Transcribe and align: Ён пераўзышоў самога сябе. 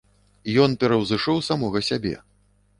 Ён 0.63 0.71
пераўзышоў 0.85 1.45
самога 1.51 1.85
сябе. 1.91 2.19